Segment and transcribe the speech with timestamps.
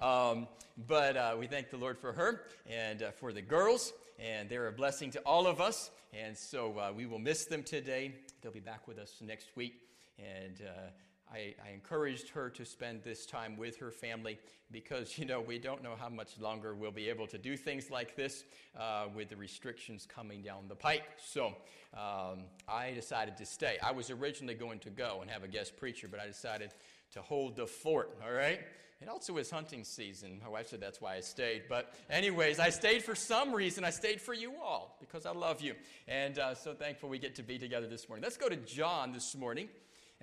[0.00, 0.48] Um,
[0.88, 4.68] but uh, we thank the Lord for her and uh, for the girls, and they're
[4.68, 5.90] a blessing to all of us.
[6.12, 8.14] And so uh, we will miss them today.
[8.42, 9.82] They'll be back with us next week.
[10.18, 10.90] And uh,
[11.32, 14.38] I, I, encouraged her to spend this time with her family
[14.70, 17.90] because, you know, we don't know how much longer we'll be able to do things
[17.90, 18.44] like this
[18.78, 21.04] uh, with the restrictions coming down the pike.
[21.18, 21.56] So
[21.94, 23.78] um, I decided to stay.
[23.82, 26.74] I was originally going to go and have a guest preacher, but I decided
[27.12, 28.60] to hold the fort, all right?
[29.04, 30.40] It also was hunting season.
[30.42, 31.64] My wife said that's why I stayed.
[31.68, 33.84] But, anyways, I stayed for some reason.
[33.84, 35.74] I stayed for you all because I love you.
[36.08, 38.22] And uh, so thankful we get to be together this morning.
[38.22, 39.68] Let's go to John this morning.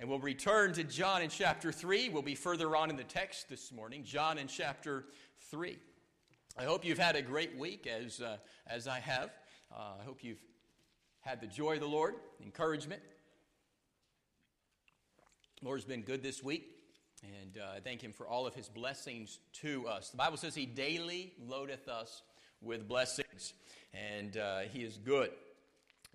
[0.00, 2.08] And we'll return to John in chapter 3.
[2.08, 4.02] We'll be further on in the text this morning.
[4.02, 5.04] John in chapter
[5.52, 5.78] 3.
[6.58, 9.30] I hope you've had a great week as, uh, as I have.
[9.72, 10.42] Uh, I hope you've
[11.20, 13.00] had the joy of the Lord, encouragement.
[15.60, 16.71] The Lord's been good this week,
[17.22, 20.10] and uh, thank Him for all of His blessings to us.
[20.10, 22.22] The Bible says He daily loadeth us
[22.60, 23.54] with blessings,
[23.94, 25.30] and uh, He is good.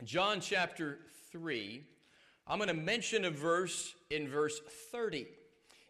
[0.04, 1.00] John chapter
[1.31, 1.84] 3
[2.50, 5.28] I'm going to mention a verse in verse 30,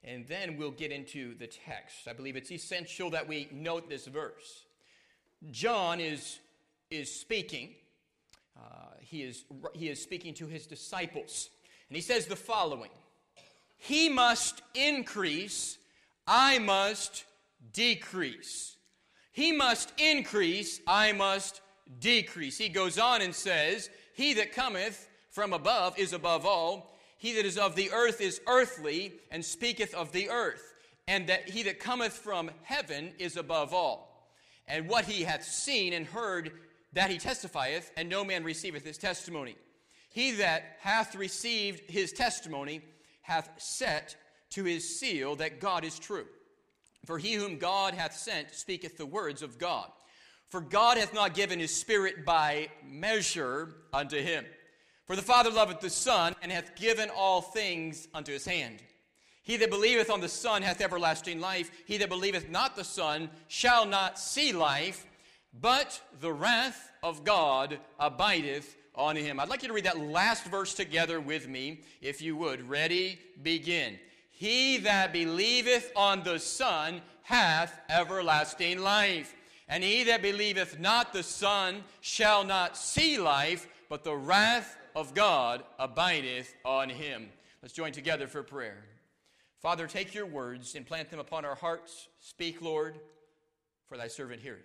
[0.04, 2.08] and then we'll get into the text.
[2.08, 4.66] I believe it's essential that we note this verse.
[5.52, 6.40] John is,
[6.90, 7.76] is speaking.
[8.58, 11.52] Uh, he, is, he is speaking to his disciples.
[11.90, 12.90] And he says the following
[13.78, 15.78] He must increase,
[16.26, 17.26] I must
[17.74, 18.76] decrease.
[19.32, 21.62] He must increase, I must
[22.00, 22.58] decrease.
[22.58, 26.96] He goes on and says, He that cometh from above is above all.
[27.18, 30.74] He that is of the earth is earthly, and speaketh of the earth.
[31.08, 34.30] And that he that cometh from heaven is above all.
[34.68, 36.52] And what he hath seen and heard,
[36.94, 39.56] that he testifieth, and no man receiveth his testimony.
[40.10, 42.82] He that hath received his testimony
[43.28, 44.16] hath set
[44.50, 46.26] to his seal that God is true.
[47.06, 49.90] For he whom God hath sent speaketh the words of God.
[50.50, 54.46] For God hath not given his Spirit by measure unto him.
[55.06, 58.82] For the Father loveth the Son, and hath given all things unto his hand.
[59.44, 61.70] He that believeth on the Son hath everlasting life.
[61.86, 65.06] He that believeth not the Son shall not see life,
[65.60, 69.40] but the wrath of God abideth on him.
[69.40, 72.68] I'd like you to read that last verse together with me, if you would.
[72.68, 74.00] Ready, begin.
[74.32, 79.36] He that believeth on the Son hath everlasting life.
[79.68, 85.14] And he that believeth not the Son shall not see life, but the wrath of
[85.14, 87.30] God abideth on him.
[87.62, 88.86] Let's join together for prayer.
[89.62, 92.08] Father, take your words and plant them upon our hearts.
[92.20, 93.00] Speak, Lord,
[93.88, 94.62] for thy servant heareth.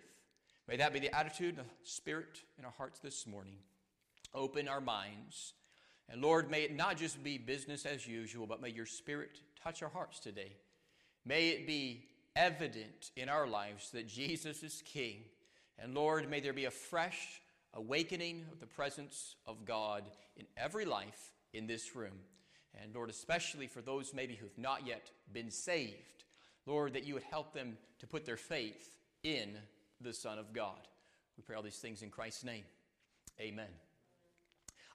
[0.68, 3.56] May that be the attitude of the spirit in our hearts this morning.
[4.34, 5.54] Open our minds.
[6.08, 9.82] And Lord, may it not just be business as usual, but may your spirit touch
[9.82, 10.52] our hearts today.
[11.24, 12.04] May it be
[12.34, 15.24] evident in our lives that Jesus is King.
[15.78, 17.40] And Lord, may there be a fresh
[17.74, 20.04] awakening of the presence of God
[20.36, 22.18] in every life in this room.
[22.80, 26.24] And Lord, especially for those maybe who've not yet been saved,
[26.66, 29.56] Lord, that you would help them to put their faith in
[30.00, 30.88] the Son of God.
[31.36, 32.64] We pray all these things in Christ's name.
[33.40, 33.91] Amen.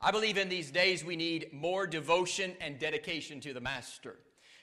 [0.01, 4.17] I believe in these days we need more devotion and dedication to the Master.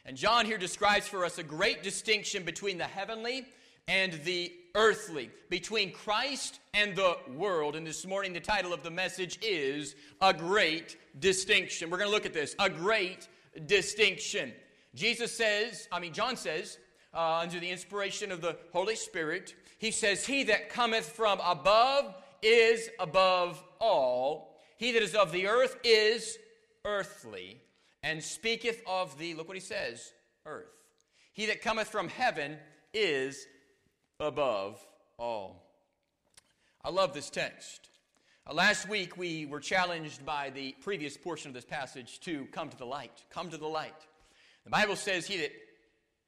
[0.05, 3.47] And John here describes for us a great distinction between the heavenly
[3.89, 7.75] and the earthly, between Christ and the world.
[7.77, 11.91] And this morning, the title of the message is A Great Distinction.
[11.91, 13.29] We're going to look at this A Great
[13.67, 14.53] Distinction.
[14.95, 16.79] Jesus says, I mean, John says,
[17.13, 22.15] uh, under the inspiration of the Holy Spirit, he says, He that cometh from above
[22.43, 24.54] is above all.
[24.85, 26.37] He that is of the earth is
[26.85, 27.59] earthly,
[28.03, 30.13] and speaketh of the, look what he says,
[30.45, 30.69] earth.
[31.33, 32.59] He that cometh from heaven
[32.93, 33.47] is
[34.21, 34.79] above
[35.19, 35.65] all.
[36.85, 37.89] I love this text.
[38.47, 42.69] Uh, last week, we were challenged by the previous portion of this passage to come
[42.69, 43.25] to the light.
[43.31, 43.97] Come to the light.
[44.65, 45.53] The Bible says, He that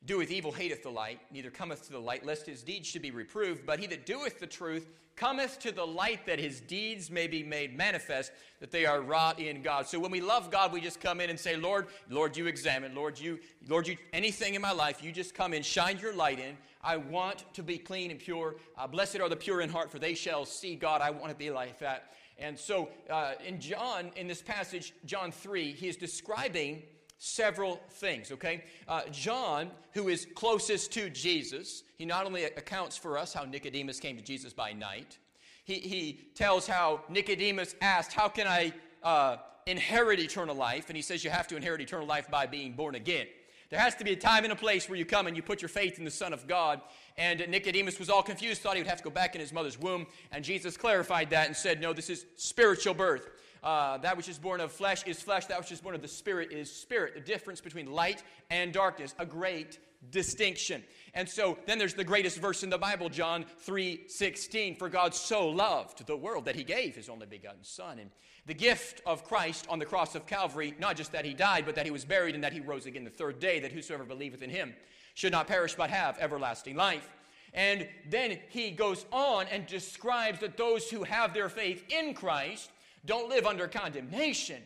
[0.06, 3.10] doeth evil hateth the light, neither cometh to the light, lest his deeds should be
[3.10, 3.66] reproved.
[3.66, 4.86] But he that doeth the truth
[5.16, 8.30] cometh to the light that his deeds may be made manifest,
[8.60, 9.86] that they are wrought in God.
[9.86, 12.94] So when we love God, we just come in and say, Lord, Lord, you examine,
[12.94, 16.38] Lord, you, Lord, you, anything in my life, you just come in, shine your light
[16.38, 16.56] in.
[16.82, 18.56] I want to be clean and pure.
[18.78, 21.00] Uh, blessed are the pure in heart, for they shall see God.
[21.00, 22.12] I want to be like that.
[22.38, 26.82] And so uh, in John, in this passage, John 3, he is describing
[27.18, 28.64] several things, okay?
[28.86, 34.00] Uh, John, who is closest to Jesus, he not only accounts for us how Nicodemus
[34.00, 35.18] came to Jesus by night,
[35.64, 38.72] he, he tells how Nicodemus asked, How can I
[39.02, 40.88] uh, inherit eternal life?
[40.88, 43.26] And he says, You have to inherit eternal life by being born again.
[43.68, 45.60] There has to be a time and a place where you come and you put
[45.60, 46.80] your faith in the Son of God.
[47.18, 49.76] And Nicodemus was all confused, thought he would have to go back in his mother's
[49.76, 50.06] womb.
[50.30, 53.28] And Jesus clarified that and said, No, this is spiritual birth.
[53.66, 56.06] Uh, that which is born of flesh is flesh, that which is born of the
[56.06, 57.14] Spirit is spirit.
[57.14, 59.80] The difference between light and darkness, a great
[60.12, 60.84] distinction.
[61.14, 64.76] And so then there's the greatest verse in the Bible, John 3 16.
[64.76, 67.98] For God so loved the world that he gave his only begotten Son.
[67.98, 68.12] And
[68.46, 71.74] the gift of Christ on the cross of Calvary, not just that he died, but
[71.74, 74.42] that he was buried and that he rose again the third day, that whosoever believeth
[74.42, 74.74] in him
[75.14, 77.08] should not perish but have everlasting life.
[77.52, 82.70] And then he goes on and describes that those who have their faith in Christ
[83.06, 84.62] don't live under condemnation,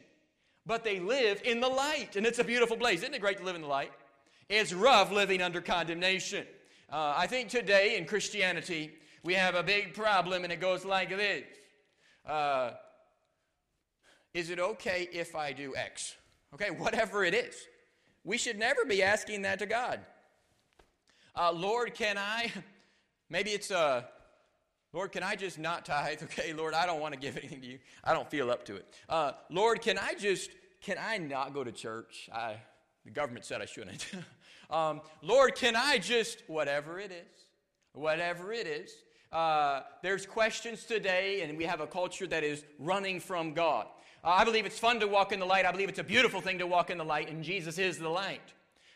[0.67, 2.17] but they live in the light.
[2.17, 3.03] And it's a beautiful place.
[3.03, 3.93] Isn't it great to live in the light?
[4.49, 6.47] It's rough living under condemnation.
[6.91, 8.93] Uh, I think today in Christianity,
[9.23, 11.45] we have a big problem, and it goes like this
[12.27, 12.73] uh,
[14.35, 16.17] Is it okay if I do X?
[16.55, 17.55] Okay, whatever it is.
[18.25, 20.01] We should never be asking that to God.
[21.37, 22.53] Uh, Lord, can I?
[23.31, 24.09] Maybe it's a.
[24.93, 26.23] Lord, can I just not tithe?
[26.25, 27.79] Okay, Lord, I don't want to give anything to you.
[28.03, 28.93] I don't feel up to it.
[29.09, 30.51] Uh, Lord, can I just,
[30.81, 32.29] can I not go to church?
[32.33, 32.57] I,
[33.05, 34.07] the government said I shouldn't.
[34.71, 37.45] Um, Lord, can I just, whatever it is,
[37.93, 38.93] whatever it is.
[39.33, 43.87] Uh, there's questions today, and we have a culture that is running from God.
[44.23, 45.65] Uh, I believe it's fun to walk in the light.
[45.65, 48.09] I believe it's a beautiful thing to walk in the light, and Jesus is the
[48.09, 48.53] light.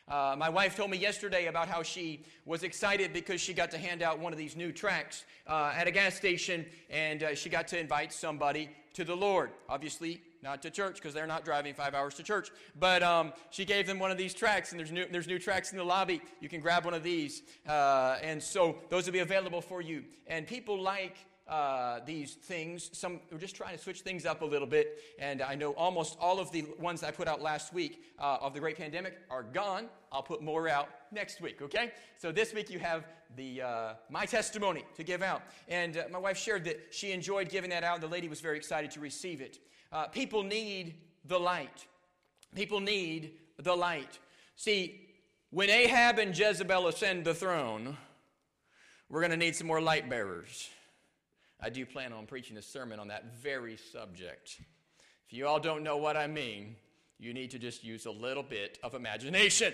[0.06, 3.78] Uh, my wife told me yesterday about how she was excited because she got to
[3.78, 7.48] hand out one of these new tracts uh, at a gas station, and uh, she
[7.48, 9.50] got to invite somebody to the Lord.
[9.68, 12.50] Obviously, not to church because they're not driving five hours to church.
[12.78, 15.72] But um, she gave them one of these tracts, and there's new, there's new tracts
[15.72, 16.20] in the lobby.
[16.40, 17.42] You can grab one of these.
[17.66, 20.04] Uh, and so those will be available for you.
[20.26, 22.90] And people like uh, these things.
[22.92, 25.00] Some we're just trying to switch things up a little bit.
[25.18, 28.54] And I know almost all of the ones I put out last week uh, of
[28.54, 29.88] the Great Pandemic are gone.
[30.10, 31.60] I'll put more out next week.
[31.60, 31.92] Okay.
[32.18, 33.06] So this week you have
[33.36, 37.48] the uh, my testimony to give out, and uh, my wife shared that she enjoyed
[37.48, 38.00] giving that out.
[38.00, 39.58] The lady was very excited to receive it.
[39.92, 40.94] Uh, people need
[41.24, 41.86] the light.
[42.54, 44.18] People need the light.
[44.56, 45.08] See,
[45.50, 47.96] when Ahab and Jezebel ascend the throne,
[49.08, 50.68] we're going to need some more light bearers.
[51.60, 54.60] I do plan on preaching a sermon on that very subject.
[55.26, 56.76] If you all don't know what I mean,
[57.18, 59.72] you need to just use a little bit of imagination.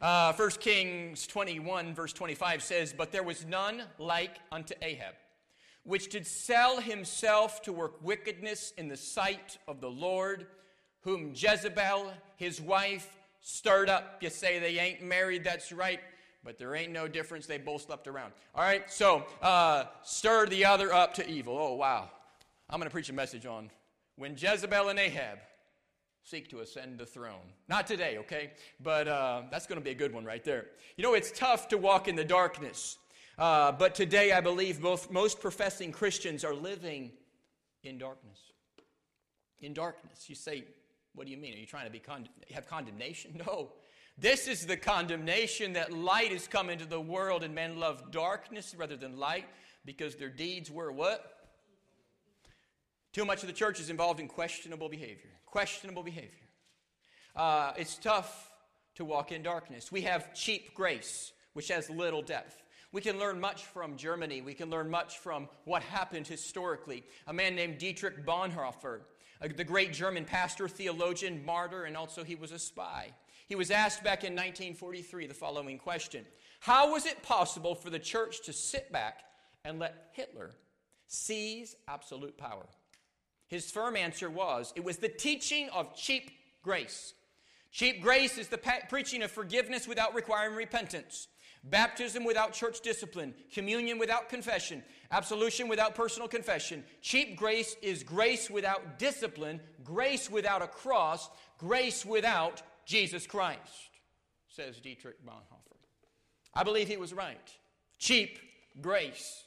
[0.00, 5.14] Uh, 1 Kings 21, verse 25 says, But there was none like unto Ahab,
[5.84, 10.46] which did sell himself to work wickedness in the sight of the Lord,
[11.02, 14.18] whom Jezebel, his wife, stirred up.
[14.20, 16.00] You say they ain't married, that's right
[16.44, 17.46] but there ain't no difference.
[17.46, 18.32] They both slept around.
[18.54, 21.56] All right, so uh, stir the other up to evil.
[21.58, 22.10] Oh, wow.
[22.68, 23.70] I'm going to preach a message on
[24.16, 25.38] when Jezebel and Ahab
[26.24, 27.52] seek to ascend the throne.
[27.68, 28.52] Not today, okay?
[28.80, 30.66] But uh, that's going to be a good one right there.
[30.96, 32.98] You know, it's tough to walk in the darkness.
[33.38, 37.12] Uh, but today, I believe both, most professing Christians are living
[37.82, 38.38] in darkness.
[39.60, 40.28] In darkness.
[40.28, 40.64] You say,
[41.14, 41.54] what do you mean?
[41.54, 43.40] Are you trying to be con- have condemnation?
[43.46, 43.70] No.
[44.18, 48.74] This is the condemnation that light has come into the world and men love darkness
[48.76, 49.46] rather than light
[49.84, 51.50] because their deeds were what?
[53.12, 55.30] Too much of the church is involved in questionable behavior.
[55.46, 56.48] Questionable behavior.
[57.34, 58.50] Uh, it's tough
[58.94, 59.90] to walk in darkness.
[59.90, 62.62] We have cheap grace, which has little depth.
[62.92, 64.42] We can learn much from Germany.
[64.42, 67.04] We can learn much from what happened historically.
[67.26, 69.00] A man named Dietrich Bonhoeffer,
[69.56, 73.12] the great German pastor, theologian, martyr, and also he was a spy.
[73.52, 76.24] He was asked back in 1943 the following question
[76.60, 79.24] How was it possible for the church to sit back
[79.62, 80.52] and let Hitler
[81.06, 82.64] seize absolute power?
[83.48, 86.30] His firm answer was it was the teaching of cheap
[86.62, 87.12] grace.
[87.70, 91.28] Cheap grace is the pa- preaching of forgiveness without requiring repentance,
[91.62, 96.84] baptism without church discipline, communion without confession, absolution without personal confession.
[97.02, 101.28] Cheap grace is grace without discipline, grace without a cross,
[101.58, 103.90] grace without Jesus Christ,
[104.48, 105.76] says Dietrich Bonhoeffer.
[106.54, 107.50] I believe he was right.
[107.98, 108.38] Cheap
[108.80, 109.44] grace.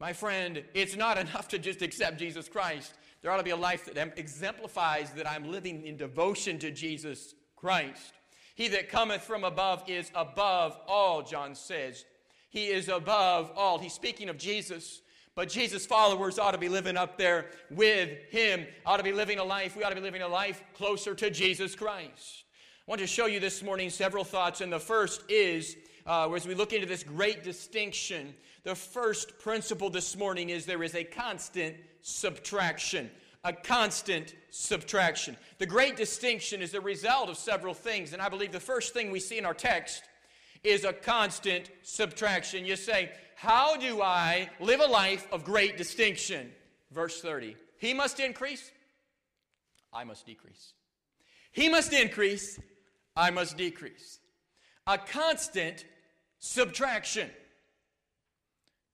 [0.00, 2.94] My friend, it's not enough to just accept Jesus Christ.
[3.22, 7.34] There ought to be a life that exemplifies that I'm living in devotion to Jesus
[7.56, 8.12] Christ.
[8.54, 12.04] He that cometh from above is above all, John says.
[12.50, 13.78] He is above all.
[13.78, 15.00] He's speaking of Jesus.
[15.36, 19.38] But Jesus' followers ought to be living up there with him, ought to be living
[19.40, 22.44] a life, we ought to be living a life closer to Jesus Christ.
[22.86, 25.76] I want to show you this morning several thoughts, and the first is
[26.06, 30.82] uh, as we look into this great distinction, the first principle this morning is there
[30.82, 33.10] is a constant subtraction.
[33.44, 35.36] a constant subtraction.
[35.58, 39.10] The great distinction is the result of several things, and I believe the first thing
[39.10, 40.02] we see in our text
[40.62, 42.64] is a constant subtraction.
[42.64, 46.50] You say, How do I live a life of great distinction?
[46.90, 48.70] Verse 30 He must increase,
[49.92, 50.72] I must decrease.
[51.52, 52.58] He must increase,
[53.16, 54.18] I must decrease.
[54.86, 55.84] A constant
[56.38, 57.30] subtraction.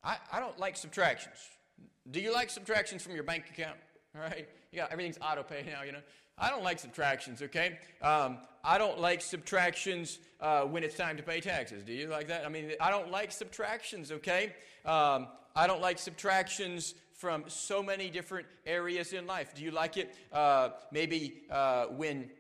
[0.04, 1.38] I, I don't like subtractions.
[2.10, 3.76] Do you like subtractions from your bank account?
[4.14, 4.48] All right?
[4.72, 6.02] You got everything's auto pay now, you know.
[6.38, 7.78] I don't like subtractions, okay?
[8.02, 11.82] Um, I don't like subtractions uh, when it's time to pay taxes.
[11.82, 12.44] Do you like that?
[12.44, 14.54] I mean, I don't like subtractions, okay?
[14.84, 19.54] Um, I don't like subtractions from so many different areas in life.
[19.54, 22.30] Do you like it uh, maybe uh, when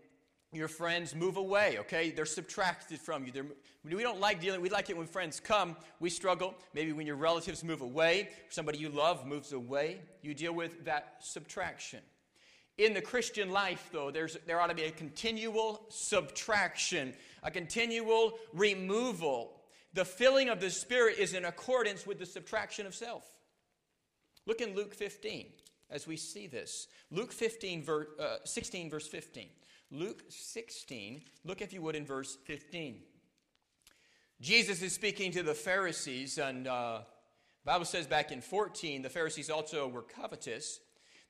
[0.52, 2.10] your friends move away, okay?
[2.10, 3.32] They're subtracted from you.
[3.32, 3.46] They're,
[3.84, 5.76] we don't like dealing, we like it when friends come.
[6.00, 6.54] We struggle.
[6.74, 11.16] Maybe when your relatives move away, somebody you love moves away, you deal with that
[11.20, 12.00] subtraction.
[12.80, 18.38] In the Christian life, though, there's, there ought to be a continual subtraction, a continual
[18.54, 19.52] removal.
[19.92, 23.22] The filling of the Spirit is in accordance with the subtraction of self.
[24.46, 25.48] Look in Luke 15
[25.90, 26.88] as we see this.
[27.10, 29.50] Luke 15, ver, uh, 16, verse 15.
[29.90, 32.96] Luke 16, look if you would in verse 15.
[34.40, 37.00] Jesus is speaking to the Pharisees, and uh,
[37.66, 40.80] Bible says back in 14, the Pharisees also were covetous.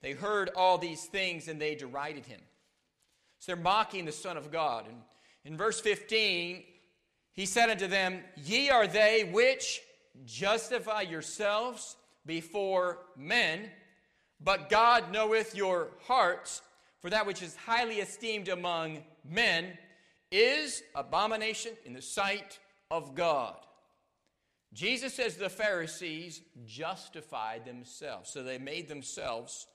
[0.03, 2.41] They heard all these things and they derided him.
[3.39, 4.87] So they're mocking the Son of God.
[4.87, 4.97] And
[5.45, 6.63] in verse 15,
[7.33, 9.81] he said unto them, Ye are they which
[10.25, 13.71] justify yourselves before men,
[14.41, 16.63] but God knoweth your hearts
[17.01, 19.77] for that which is highly esteemed among men
[20.31, 22.59] is abomination in the sight
[22.91, 23.57] of God.
[24.73, 29.67] Jesus says the Pharisees justified themselves, so they made themselves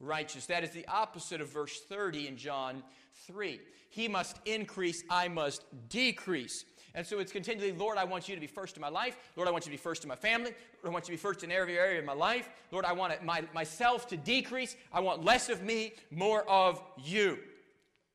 [0.00, 0.46] righteous.
[0.46, 2.82] That is the opposite of verse 30 in John
[3.26, 3.60] 3.
[3.90, 6.64] He must increase, I must decrease.
[6.94, 9.16] And so it's continually, Lord, I want you to be first in my life.
[9.36, 10.52] Lord, I want you to be first in my family.
[10.82, 12.48] Lord, I want you to be first in every area of my life.
[12.70, 14.76] Lord, I want my, myself to decrease.
[14.92, 17.38] I want less of me, more of you.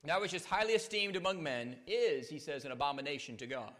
[0.04, 3.72] That which is highly esteemed among men is, he says, an abomination to God,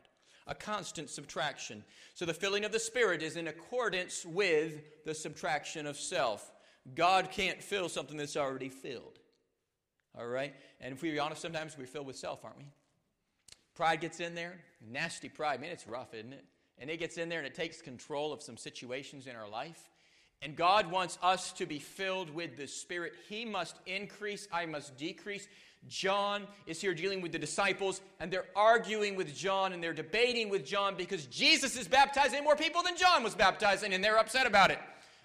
[0.46, 1.82] a constant subtraction.
[2.14, 6.52] So the filling of the Spirit is in accordance with the subtraction of self.
[6.94, 9.18] God can't fill something that's already filled.
[10.18, 10.54] All right?
[10.80, 12.64] And if we be honest, sometimes we're filled with self, aren't we?
[13.74, 14.58] Pride gets in there.
[14.86, 15.60] Nasty pride.
[15.60, 16.44] Man, it's rough, isn't it?
[16.78, 19.88] And it gets in there and it takes control of some situations in our life.
[20.42, 23.12] And God wants us to be filled with the Spirit.
[23.28, 25.46] He must increase, I must decrease.
[25.86, 30.48] John is here dealing with the disciples, and they're arguing with John and they're debating
[30.48, 34.46] with John because Jesus is baptizing more people than John was baptizing, and they're upset
[34.46, 34.78] about it.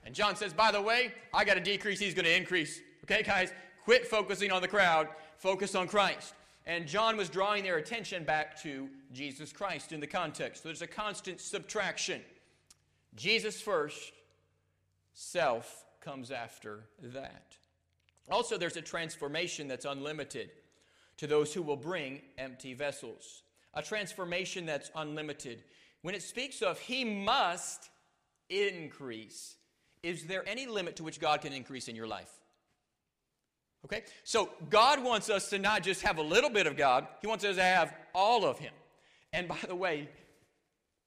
[0.05, 2.79] And John says, By the way, I got to decrease, he's going to increase.
[3.03, 3.51] Okay, guys,
[3.83, 5.07] quit focusing on the crowd,
[5.38, 6.33] focus on Christ.
[6.67, 10.63] And John was drawing their attention back to Jesus Christ in the context.
[10.63, 12.21] So there's a constant subtraction.
[13.15, 14.13] Jesus first,
[15.13, 17.55] self comes after that.
[18.29, 20.50] Also, there's a transformation that's unlimited
[21.17, 23.43] to those who will bring empty vessels.
[23.75, 25.63] A transformation that's unlimited.
[26.01, 27.89] When it speaks of he must
[28.50, 29.55] increase,
[30.05, 32.31] is there any limit to which God can increase in your life?
[33.85, 34.03] Okay?
[34.24, 37.43] So God wants us to not just have a little bit of God, He wants
[37.43, 38.74] us to have all of Him.
[39.33, 40.07] And by the way,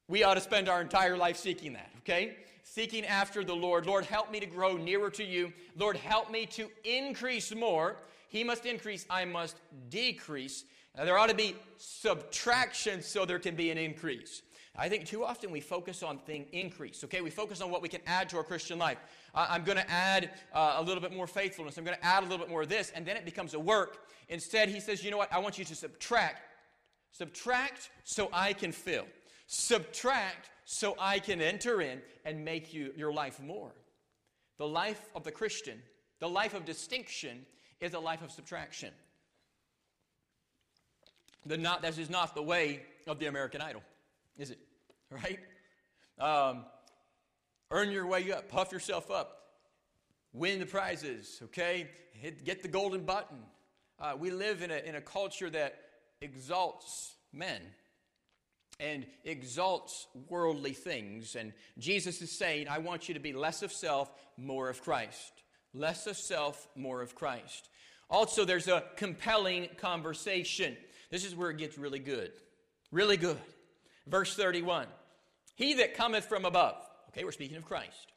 [0.08, 2.36] we ought to spend our entire life seeking that, okay?
[2.64, 3.86] Seeking after the Lord.
[3.86, 5.52] Lord, help me to grow nearer to you.
[5.76, 7.96] Lord, help me to increase more.
[8.28, 9.56] He must increase, I must
[9.90, 10.64] decrease.
[10.96, 14.42] Now, there ought to be subtraction so there can be an increase.
[14.80, 17.02] I think too often we focus on thing increase.
[17.02, 18.98] Okay, we focus on what we can add to our Christian life.
[19.34, 21.76] I'm going to add uh, a little bit more faithfulness.
[21.76, 23.58] I'm going to add a little bit more of this, and then it becomes a
[23.58, 24.06] work.
[24.28, 25.32] Instead, he says, you know what?
[25.32, 26.42] I want you to subtract.
[27.10, 29.06] Subtract so I can fill.
[29.48, 33.72] Subtract so I can enter in and make you, your life more.
[34.58, 35.82] The life of the Christian,
[36.20, 37.44] the life of distinction,
[37.80, 38.92] is a life of subtraction.
[41.46, 43.82] The not, that is not the way of the American Idol,
[44.36, 44.58] is it?
[45.22, 45.38] Right?
[46.18, 46.64] Um,
[47.70, 49.38] earn your way up, puff yourself up,
[50.32, 51.88] win the prizes, okay?
[52.12, 53.38] Hit, get the golden button.
[53.98, 55.80] Uh, we live in a, in a culture that
[56.20, 57.60] exalts men
[58.80, 61.36] and exalts worldly things.
[61.36, 65.42] And Jesus is saying, I want you to be less of self, more of Christ.
[65.74, 67.68] Less of self, more of Christ.
[68.10, 70.76] Also, there's a compelling conversation.
[71.10, 72.32] This is where it gets really good.
[72.90, 73.38] Really good.
[74.06, 74.86] Verse 31
[75.58, 76.76] He that cometh from above
[77.10, 78.12] Okay, we're speaking of Christ.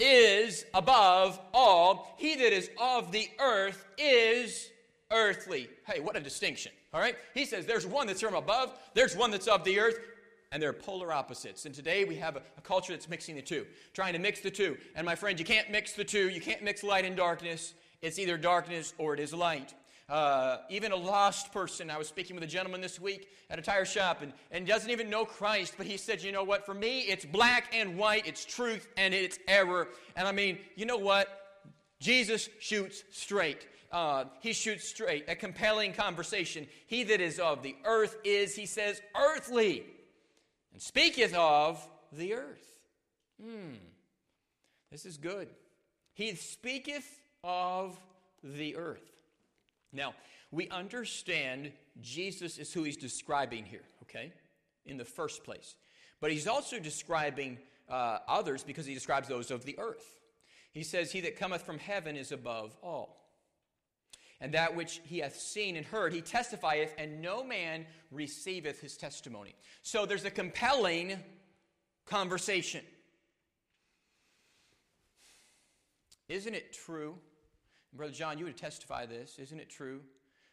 [0.00, 2.14] is above all.
[2.18, 4.70] He that is of the earth is
[5.10, 5.68] earthly.
[5.86, 6.72] Hey, what a distinction.
[6.94, 7.14] All right?
[7.34, 9.98] He says there's one that's from above, there's one that's of the earth,
[10.50, 11.66] and they're polar opposites.
[11.66, 14.50] And today we have a, a, culture that's mixing the two, trying to mix the
[14.50, 14.78] two.
[14.94, 16.30] And my friend, you can't mix the two.
[16.30, 17.74] You can't mix light and darkness.
[18.00, 19.74] It's either darkness or it is light.
[20.08, 21.90] Uh, even a lost person.
[21.90, 24.90] I was speaking with a gentleman this week at a tire shop and, and doesn't
[24.90, 26.64] even know Christ, but he said, You know what?
[26.64, 29.88] For me, it's black and white, it's truth and it's error.
[30.14, 31.28] And I mean, you know what?
[31.98, 33.66] Jesus shoots straight.
[33.90, 35.24] Uh, he shoots straight.
[35.28, 36.68] A compelling conversation.
[36.86, 39.84] He that is of the earth is, he says, earthly,
[40.72, 42.76] and speaketh of the earth.
[43.42, 43.74] Hmm.
[44.92, 45.48] This is good.
[46.14, 47.08] He speaketh
[47.42, 47.98] of
[48.42, 49.15] the earth.
[49.92, 50.14] Now,
[50.50, 54.32] we understand Jesus is who he's describing here, okay,
[54.84, 55.74] in the first place.
[56.20, 60.20] But he's also describing uh, others because he describes those of the earth.
[60.72, 63.22] He says, He that cometh from heaven is above all.
[64.40, 68.96] And that which he hath seen and heard, he testifieth, and no man receiveth his
[68.96, 69.54] testimony.
[69.82, 71.18] So there's a compelling
[72.04, 72.82] conversation.
[76.28, 77.16] Isn't it true
[77.92, 79.38] Brother John, you would testify this.
[79.38, 80.00] Isn't it true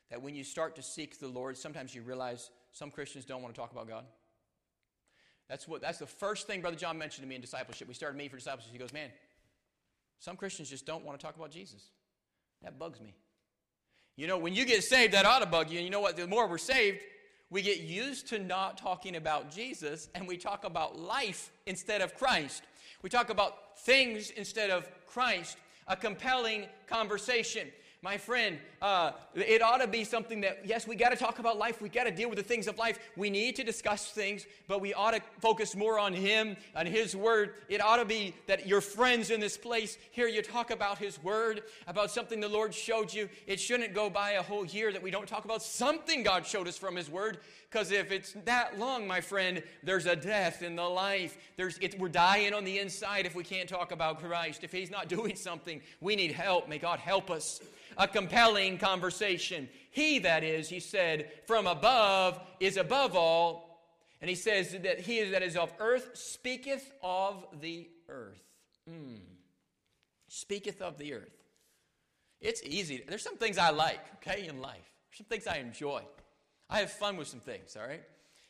[0.10, 3.54] that when you start to seek the Lord, sometimes you realize some Christians don't want
[3.54, 4.06] to talk about God?
[5.50, 7.88] That's, what, that's the first thing Brother John mentioned to me in discipleship.
[7.88, 8.72] We started meeting for discipleship.
[8.72, 9.10] He goes, Man,
[10.20, 11.90] some Christians just don't want to talk about Jesus.
[12.62, 13.13] That bugs me.
[14.16, 15.78] You know, when you get saved, that ought to bug you.
[15.78, 16.16] And you know what?
[16.16, 17.00] The more we're saved,
[17.50, 22.16] we get used to not talking about Jesus and we talk about life instead of
[22.16, 22.63] Christ.
[23.02, 27.68] We talk about things instead of Christ a compelling conversation.
[28.04, 31.58] My friend, uh, it ought to be something that, yes, we got to talk about
[31.58, 31.82] life.
[31.82, 33.00] We got to deal with the things of life.
[33.16, 37.16] We need to discuss things, but we ought to focus more on Him and His
[37.16, 37.54] Word.
[37.70, 41.24] It ought to be that your friends in this place hear you talk about His
[41.24, 43.30] Word, about something the Lord showed you.
[43.48, 46.68] It shouldn't go by a whole year that we don't talk about something God showed
[46.68, 47.38] us from His Word.
[47.74, 51.36] Because if it's that long, my friend, there's a death in the life.
[51.58, 54.63] There's, it, we're dying on the inside if we can't talk about Christ.
[54.63, 56.69] If He's not doing something, we need help.
[56.69, 57.62] May God help us.
[57.97, 59.67] A compelling conversation.
[59.89, 63.88] He, that is, he said, from above is above all.
[64.21, 68.41] And he says that he that is of earth speaketh of the earth.
[68.89, 69.17] Mm.
[70.28, 71.43] Speaketh of the earth.
[72.39, 73.04] It's easy.
[73.08, 74.91] There's some things I like, okay, in life.
[75.10, 76.04] There's some things I enjoy.
[76.69, 78.04] I have fun with some things, all right?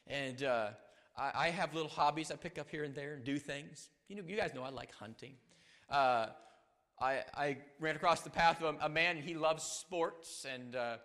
[0.07, 0.69] And uh,
[1.17, 3.89] I, I, have little hobbies I pick up here and there and do things.
[4.07, 5.33] You know, you guys know I like hunting.
[5.89, 6.27] Uh,
[6.99, 10.97] I, I, ran across the path of a, a man, he loves sports, and uh,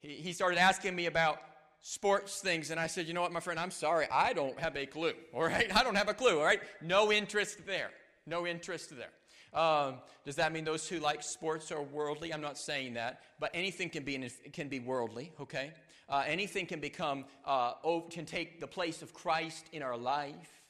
[0.00, 1.40] he, he started asking me about
[1.80, 2.70] sports things.
[2.70, 5.14] And I said, You know what, my friend, I'm sorry, I don't have a clue,
[5.34, 5.74] all right?
[5.74, 6.60] I don't have a clue, all right?
[6.80, 7.90] No interest there.
[8.26, 9.10] No interest there.
[9.58, 9.94] Um,
[10.26, 12.34] does that mean those who like sports are worldly?
[12.34, 15.32] I'm not saying that, but anything can be can be worldly.
[15.40, 15.72] Okay,
[16.08, 17.72] uh, anything can become uh,
[18.10, 20.62] can take the place of Christ in our life.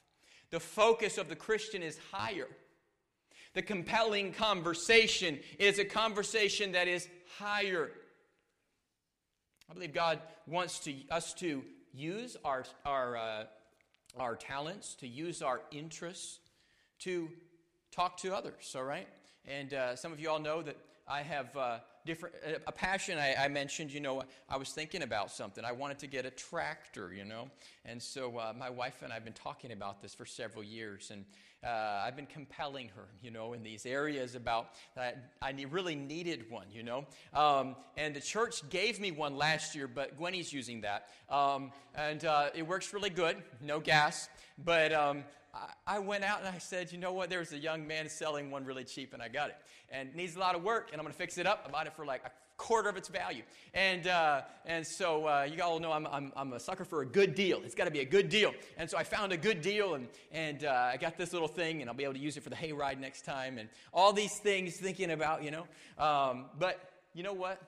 [0.51, 2.47] The focus of the Christian is higher.
[3.53, 7.91] The compelling conversation is a conversation that is higher.
[9.69, 13.43] I believe God wants to, us to use our, our, uh,
[14.17, 16.39] our talents, to use our interests
[16.99, 17.29] to
[17.91, 19.07] talk to others, all right?
[19.45, 22.35] And uh, some of you all know that I have uh, different
[22.67, 23.91] a passion I, I, mentioned.
[23.91, 25.63] You know, I was thinking about something.
[25.63, 27.13] I wanted to get a tractor.
[27.13, 27.49] You know,
[27.85, 31.11] and so uh, my wife and I have been talking about this for several years,
[31.11, 31.25] and
[31.63, 33.07] uh, I've been compelling her.
[33.21, 36.67] You know, in these areas about that I really needed one.
[36.71, 41.09] You know, um, and the church gave me one last year, but Gwenny's using that,
[41.29, 43.37] um, and uh, it works really good.
[43.61, 44.29] No gas,
[44.63, 45.23] but um,
[45.87, 47.29] I went out and I said, you know what?
[47.29, 49.57] There's a young man selling one really cheap, and I got it.
[49.89, 51.65] And it needs a lot of work, and I'm going to fix it up.
[51.67, 53.41] I bought it for like a quarter of its value.
[53.73, 57.05] And, uh, and so uh, you all know I'm, I'm, I'm, a sucker for a
[57.05, 57.61] good deal.
[57.63, 58.53] It's got to be a good deal.
[58.77, 61.81] And so I found a good deal, and, and uh, I got this little thing,
[61.81, 64.37] and I'll be able to use it for the hayride next time, and all these
[64.37, 65.65] things thinking about, you know.
[65.97, 67.59] Um, but you know what?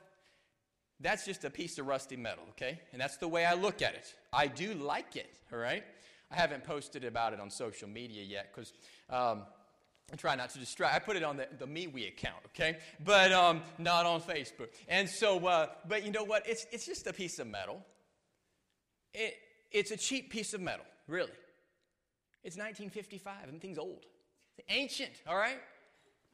[0.99, 2.79] That's just a piece of rusty metal, okay?
[2.91, 4.13] And that's the way I look at it.
[4.31, 5.83] I do like it, all right?
[6.31, 8.73] I haven't posted about it on social media yet because
[9.09, 9.43] um,
[10.11, 10.95] I try not to distract.
[10.95, 12.77] I put it on the, the MeWe account, okay?
[13.03, 14.69] But um, not on Facebook.
[14.87, 16.47] And so, uh, but you know what?
[16.47, 17.83] It's, it's just a piece of metal.
[19.13, 19.35] It,
[19.71, 21.31] it's a cheap piece of metal, really.
[22.43, 24.05] It's 1955, and thing's old.
[24.57, 25.59] It's ancient, all right?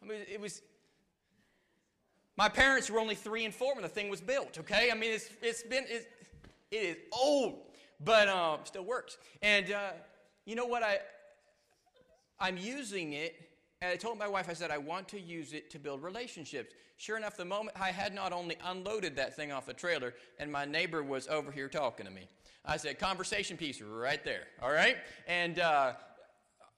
[0.02, 0.62] I mean, it was.
[2.38, 4.90] My parents were only three and four when the thing was built, okay?
[4.92, 6.06] I mean, it's, it's been, it's,
[6.70, 7.67] it is old
[8.00, 9.18] but um, still works.
[9.42, 9.92] And uh,
[10.46, 10.84] you know what?
[10.84, 11.00] I
[12.40, 13.36] I'm using it
[13.82, 16.74] And I told my wife, I said, I want to use it to build relationships.
[16.98, 20.52] Sure enough, the moment I had not only unloaded that thing off the trailer, and
[20.52, 22.28] my neighbor was over here talking to me.
[22.66, 24.98] I said, conversation piece right there, all right?
[25.28, 25.94] And uh,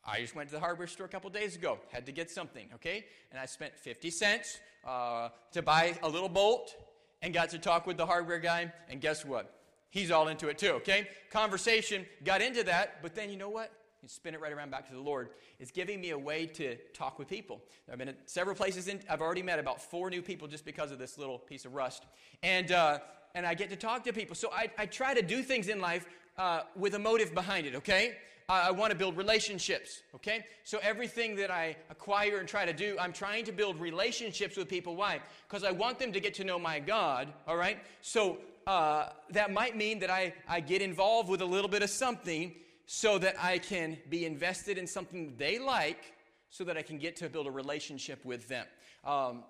[0.05, 2.67] I just went to the hardware store a couple days ago, had to get something,
[2.75, 3.05] okay?
[3.31, 6.75] And I spent 50 cents uh, to buy a little bolt
[7.21, 9.58] and got to talk with the hardware guy, and guess what?
[9.89, 11.07] He's all into it too, okay?
[11.31, 13.71] Conversation, got into that, but then you know what?
[14.01, 15.29] You spin it right around back to the Lord.
[15.59, 17.61] It's giving me a way to talk with people.
[17.91, 18.87] I've been at several places.
[18.87, 21.73] In, I've already met about four new people just because of this little piece of
[21.73, 22.05] rust.
[22.41, 22.99] And, uh,
[23.35, 24.35] and I get to talk to people.
[24.35, 26.05] So I, I try to do things in life
[26.37, 28.15] uh, with a motive behind it, okay?
[28.47, 30.45] I, I want to build relationships, okay?
[30.63, 34.69] So everything that I acquire and try to do, I'm trying to build relationships with
[34.69, 34.95] people.
[34.95, 35.19] Why?
[35.47, 37.79] Because I want them to get to know my God, all right?
[38.01, 41.89] So uh, that might mean that I, I get involved with a little bit of
[41.89, 46.13] something so that I can be invested in something they like
[46.49, 48.65] so that I can get to build a relationship with them.
[49.05, 49.43] Um,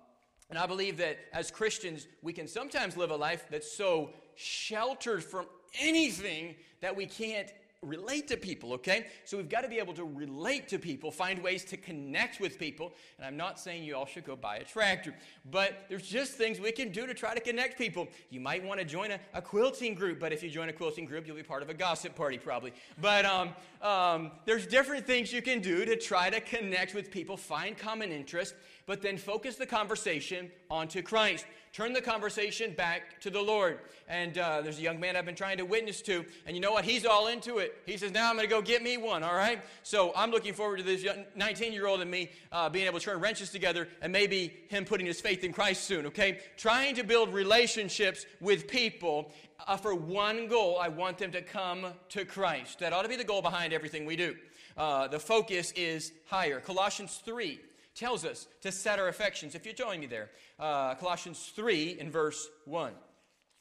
[0.50, 5.24] and I believe that as Christians, we can sometimes live a life that's so sheltered
[5.24, 5.46] from
[5.80, 9.08] anything that we can't relate to people, okay?
[9.24, 12.60] So we've got to be able to relate to people, find ways to connect with
[12.60, 12.94] people.
[13.18, 15.16] And I'm not saying you all should go buy a tractor,
[15.50, 18.10] but there's just things we can do to try to connect people.
[18.30, 21.06] You might want to join a, a quilting group, but if you join a quilting
[21.06, 22.74] group, you'll be part of a gossip party probably.
[23.00, 27.38] But um, um, there's different things you can do to try to connect with people,
[27.38, 28.56] find common interest,
[28.88, 31.46] but then focus the conversation onto Christ.
[31.72, 33.80] Turn the conversation back to the Lord.
[34.08, 36.72] And uh, there's a young man I've been trying to witness to, and you know
[36.72, 36.84] what?
[36.84, 37.78] He's all into it.
[37.86, 39.62] He says, Now I'm going to go get me one, all right?
[39.84, 41.06] So I'm looking forward to this
[41.36, 44.84] 19 year old and me uh, being able to turn wrenches together and maybe him
[44.84, 46.40] putting his faith in Christ soon, okay?
[46.58, 49.32] Trying to build relationships with people
[49.68, 50.80] uh, for one goal.
[50.82, 52.80] I want them to come to Christ.
[52.80, 54.36] That ought to be the goal behind everything we do.
[54.76, 56.60] Uh, the focus is higher.
[56.60, 57.60] Colossians 3
[57.96, 59.56] tells us to set our affections.
[59.56, 62.94] If you join me there, uh, Colossians 3 in verse 1.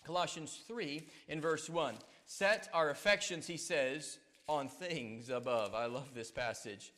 [0.05, 1.95] Colossians 3 in verse 1.
[2.27, 5.75] Set our affections, he says, on things above.
[5.75, 6.93] I love this passage.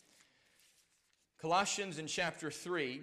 [1.41, 3.01] Colossians in chapter 3,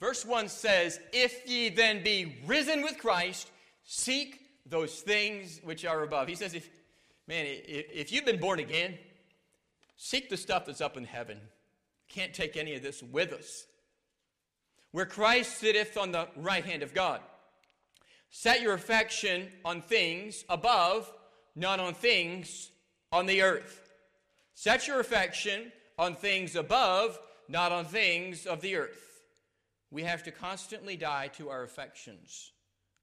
[0.00, 3.50] verse 1 says, If ye then be risen with Christ,
[3.84, 6.28] seek those things which are above.
[6.28, 6.68] He says, if,
[7.28, 8.98] man, if you've been born again,
[9.96, 11.38] seek the stuff that's up in heaven.
[12.12, 13.64] Can't take any of this with us.
[14.92, 17.20] Where Christ sitteth on the right hand of God.
[18.30, 21.10] Set your affection on things above,
[21.56, 22.70] not on things
[23.10, 23.90] on the earth.
[24.54, 29.22] Set your affection on things above, not on things of the earth.
[29.90, 32.52] We have to constantly die to our affections.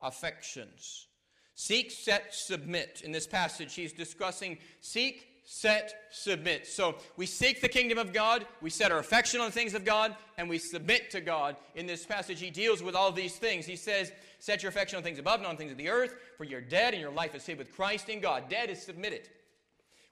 [0.01, 1.07] Affections.
[1.55, 3.01] Seek, set, submit.
[3.03, 6.67] In this passage, he's discussing seek, set, submit.
[6.67, 9.83] So we seek the kingdom of God, we set our affection on the things of
[9.83, 11.55] God, and we submit to God.
[11.73, 13.65] In this passage, he deals with all these things.
[13.65, 16.43] He says, Set your affection on things above, not on things of the earth, for
[16.43, 18.47] you're dead, and your life is hid with Christ in God.
[18.47, 19.27] Dead is submitted.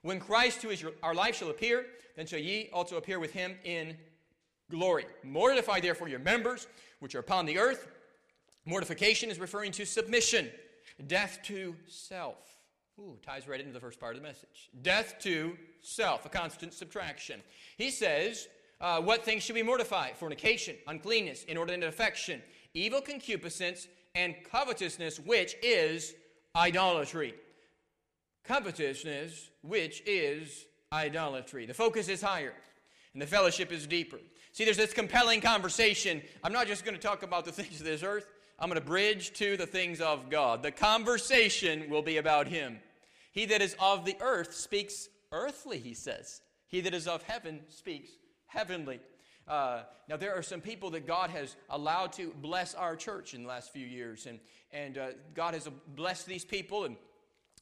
[0.02, 3.32] When Christ, who is your, our life, shall appear, then shall ye also appear with
[3.32, 3.96] him in
[4.72, 5.06] glory.
[5.22, 6.66] Mortify therefore your members,
[6.98, 7.86] which are upon the earth.
[8.64, 10.50] Mortification is referring to submission,
[11.06, 12.57] death to self.
[13.00, 14.70] Ooh, ties right into the first part of the message.
[14.82, 17.40] Death to self, a constant subtraction.
[17.76, 18.48] He says,
[18.80, 20.12] uh, What things should we mortify?
[20.14, 22.42] Fornication, uncleanness, inordinate affection,
[22.74, 26.14] evil concupiscence, and covetousness, which is
[26.56, 27.34] idolatry.
[28.44, 31.66] Covetousness, which is idolatry.
[31.66, 32.54] The focus is higher,
[33.12, 34.18] and the fellowship is deeper.
[34.52, 36.20] See, there's this compelling conversation.
[36.42, 38.26] I'm not just going to talk about the things of this earth.
[38.58, 40.64] I'm going to bridge to the things of God.
[40.64, 42.80] The conversation will be about Him.
[43.32, 46.40] He that is of the earth speaks earthly, he says.
[46.66, 48.10] He that is of heaven speaks
[48.46, 49.00] heavenly.
[49.46, 53.42] Uh, now, there are some people that God has allowed to bless our church in
[53.42, 54.38] the last few years, and,
[54.72, 56.96] and uh, God has blessed these people, and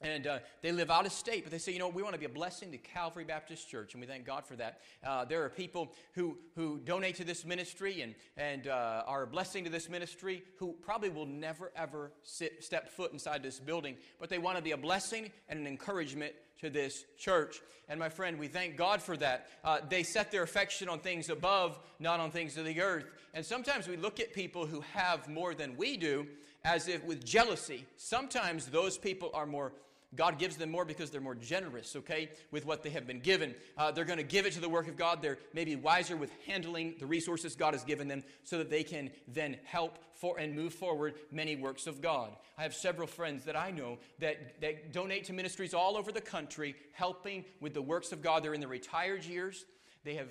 [0.00, 2.18] and uh, they live out of state, but they say, you know, we want to
[2.18, 4.80] be a blessing to Calvary Baptist Church, and we thank God for that.
[5.04, 9.26] Uh, there are people who, who donate to this ministry and, and uh, are a
[9.26, 13.96] blessing to this ministry who probably will never, ever sit, step foot inside this building,
[14.18, 17.60] but they want to be a blessing and an encouragement to this church.
[17.88, 19.48] And my friend, we thank God for that.
[19.64, 23.04] Uh, they set their affection on things above, not on things of the earth.
[23.34, 26.26] And sometimes we look at people who have more than we do
[26.64, 27.86] as if with jealousy.
[27.96, 29.72] Sometimes those people are more
[30.16, 33.54] God gives them more because they're more generous, okay, with what they have been given.
[33.76, 35.22] Uh, they're going to give it to the work of God.
[35.22, 39.10] They're maybe wiser with handling the resources God has given them so that they can
[39.28, 42.30] then help for and move forward many works of God.
[42.56, 46.22] I have several friends that I know that, that donate to ministries all over the
[46.22, 48.42] country, helping with the works of God.
[48.42, 49.66] They're in their retired years.
[50.06, 50.28] they have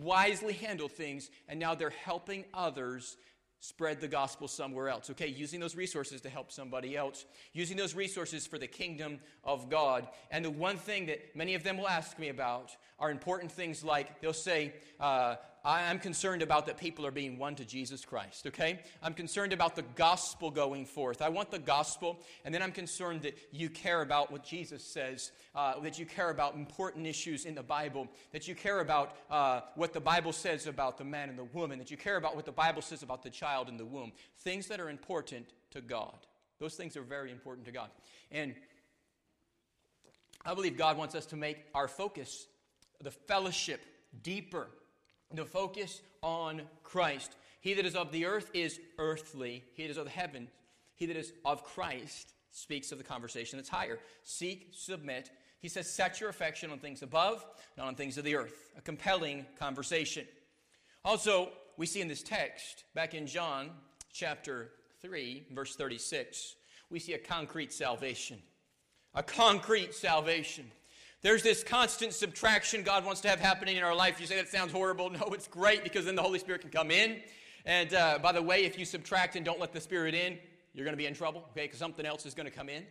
[0.00, 3.16] wisely handled things, and now they're helping others
[3.60, 5.10] spread the gospel somewhere else.
[5.10, 9.68] Okay, using those resources to help somebody else, using those resources for the kingdom of
[9.68, 10.08] God.
[10.30, 13.82] And the one thing that many of them will ask me about are important things
[13.82, 18.46] like they'll say, uh, I'm concerned about that people are being won to Jesus Christ,
[18.46, 18.80] okay?
[19.02, 21.20] I'm concerned about the gospel going forth.
[21.20, 25.32] I want the gospel, and then I'm concerned that you care about what Jesus says,
[25.54, 29.60] uh, that you care about important issues in the Bible, that you care about uh,
[29.74, 32.46] what the Bible says about the man and the woman, that you care about what
[32.46, 34.12] the Bible says about the child in the womb.
[34.38, 36.26] Things that are important to God.
[36.58, 37.90] Those things are very important to God.
[38.30, 38.54] And
[40.44, 42.46] I believe God wants us to make our focus,
[43.02, 43.80] the fellowship,
[44.22, 44.68] deeper
[45.32, 47.36] the focus on Christ.
[47.60, 49.64] He that is of the earth is earthly.
[49.74, 50.48] He that is of the heaven,
[50.96, 53.98] he that is of Christ speaks of the conversation that's higher.
[54.22, 55.30] Seek, submit.
[55.60, 57.44] He says, set your affection on things above,
[57.76, 58.72] not on things of the earth.
[58.76, 60.26] A compelling conversation.
[61.04, 63.70] Also, we see in this text, back in John
[64.12, 66.56] chapter 3, verse 36,
[66.90, 68.38] we see a concrete salvation.
[69.14, 70.70] A concrete salvation.
[71.22, 74.18] There's this constant subtraction God wants to have happening in our life.
[74.20, 75.10] You say that sounds horrible.
[75.20, 77.20] No, it's great because then the Holy Spirit can come in.
[77.66, 80.38] And uh, by the way, if you subtract and don't let the Spirit in,
[80.72, 81.66] you're going to be in trouble, okay?
[81.66, 82.84] Because something else is going to come in.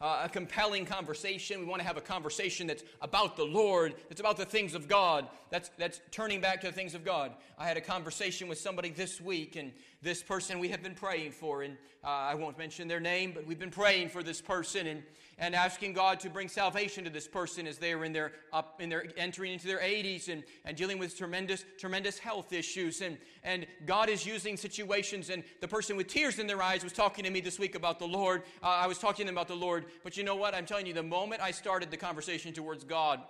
[0.00, 1.60] Uh, a compelling conversation.
[1.60, 4.88] We want to have a conversation that's about the Lord, that's about the things of
[4.88, 7.32] God, that's, that's turning back to the things of God.
[7.56, 9.72] I had a conversation with somebody this week, and
[10.02, 13.46] this person we have been praying for, and uh, I won't mention their name, but
[13.46, 15.02] we've been praying for this person, and
[15.38, 18.80] and asking God to bring salvation to this person as they are in their up
[18.80, 23.02] in their entering into their 80s and, and dealing with tremendous tremendous health issues.
[23.02, 26.92] And and God is using situations and the person with tears in their eyes was
[26.92, 28.42] talking to me this week about the Lord.
[28.62, 29.86] Uh, I was talking to them about the Lord.
[30.02, 30.54] But you know what?
[30.54, 33.20] I'm telling you the moment I started the conversation towards God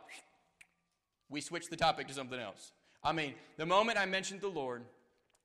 [1.29, 2.73] we switched the topic to something else.
[3.03, 4.85] I mean the moment I mentioned the Lord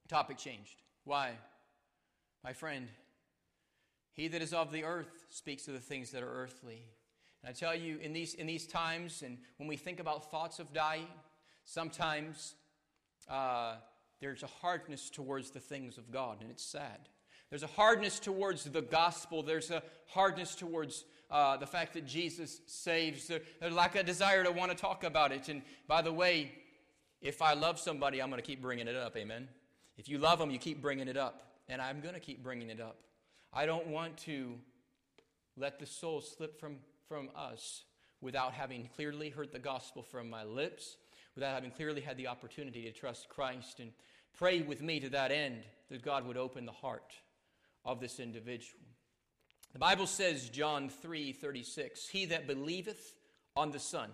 [0.08, 0.82] topic changed.
[1.04, 1.32] Why?
[2.44, 2.88] My friend
[4.12, 6.84] he that is of the earth speaks of the things that are earthly.
[7.42, 10.58] And I tell you, in these, in these times, and when we think about thoughts
[10.58, 11.08] of dying,
[11.64, 12.54] sometimes
[13.28, 13.76] uh,
[14.20, 17.08] there's a hardness towards the things of God, and it's sad.
[17.50, 19.42] There's a hardness towards the gospel.
[19.42, 23.30] There's a hardness towards uh, the fact that Jesus saves.
[23.60, 25.50] There's like a desire to want to talk about it.
[25.50, 26.52] And by the way,
[27.20, 29.16] if I love somebody, I'm going to keep bringing it up.
[29.16, 29.48] Amen.
[29.98, 31.46] If you love them, you keep bringing it up.
[31.68, 32.96] And I'm going to keep bringing it up.
[33.52, 34.54] I don't want to
[35.56, 37.84] let the soul slip from, from us
[38.22, 40.96] without having clearly heard the gospel from my lips,
[41.34, 43.80] without having clearly had the opportunity to trust Christ.
[43.80, 43.92] And
[44.38, 47.12] pray with me to that end that God would open the heart
[47.84, 48.80] of this individual.
[49.74, 53.16] The Bible says, John 3 36, He that believeth
[53.54, 54.10] on the Son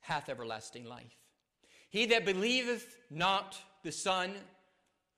[0.00, 1.16] hath everlasting life.
[1.88, 4.32] He that believeth not the Son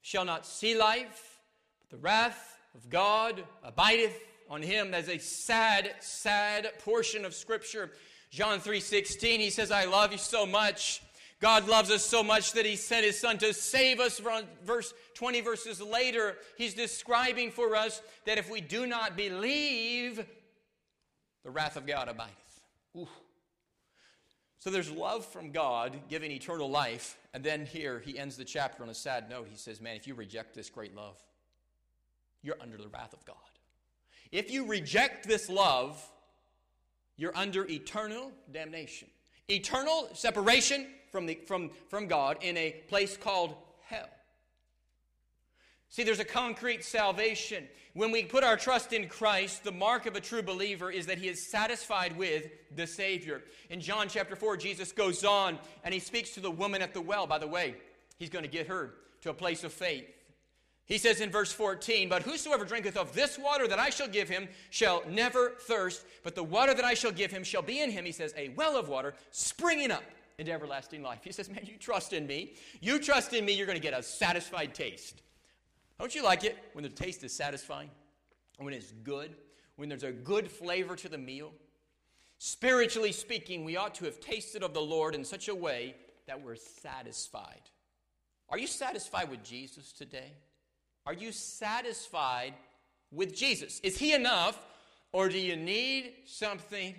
[0.03, 1.41] shall not see life,
[1.81, 4.17] but the wrath of God abideth
[4.51, 4.91] on him.
[4.91, 7.91] That's a sad, sad portion of Scripture.
[8.31, 11.03] John 3.16, he says, I love you so much.
[11.41, 14.21] God loves us so much that he sent his son to save us.
[14.65, 20.25] Verse 20 verses later, he's describing for us that if we do not believe,
[21.45, 22.61] the wrath of God abideth.
[22.97, 23.09] Ooh.
[24.59, 27.17] So there's love from God giving eternal life.
[27.33, 29.47] And then here he ends the chapter on a sad note.
[29.51, 31.17] He says, Man, if you reject this great love,
[32.47, 33.37] you're under the wrath of God.
[34.31, 36.03] If you reject this love,
[37.17, 39.09] you're under eternal damnation,
[39.49, 44.09] eternal separation from, the, from, from God in a place called hell.
[45.89, 47.67] See, there's a concrete salvation.
[47.95, 51.19] When we put our trust in Christ, the mark of a true believer is that
[51.19, 53.43] he is satisfied with the Savior.
[53.71, 57.01] In John chapter 4, Jesus goes on and he speaks to the woman at the
[57.01, 57.27] well.
[57.27, 57.77] By the way,
[58.19, 60.16] he's going to get her to a place of faith.
[60.87, 64.29] He says in verse 14, But whosoever drinketh of this water that I shall give
[64.29, 67.91] him shall never thirst, but the water that I shall give him shall be in
[67.91, 70.05] him, he says, a well of water springing up
[70.39, 71.21] into everlasting life.
[71.25, 72.55] He says, Man, you trust in me.
[72.81, 75.23] You trust in me, you're going to get a satisfied taste.
[75.99, 77.91] Don't you like it when the taste is satisfying?
[78.59, 79.35] When it's good?
[79.77, 81.53] When there's a good flavor to the meal?
[82.39, 85.97] Spiritually speaking, we ought to have tasted of the Lord in such a way
[86.27, 87.63] that we're satisfied.
[88.51, 90.33] Are you satisfied with Jesus today?
[91.07, 92.55] Are you satisfied
[93.13, 93.81] with Jesus?
[93.81, 94.59] Is He enough,
[95.13, 96.95] or do you need something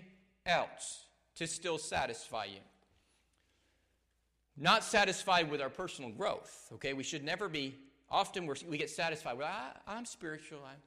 [0.46, 2.60] else to still satisfy you?
[4.56, 6.93] Not satisfied with our personal growth, okay?
[6.93, 7.76] We should never be,
[8.10, 9.38] often we get satisfied.
[9.38, 9.52] Well,
[9.88, 10.60] I, am spiritual.
[10.65, 10.82] I'm,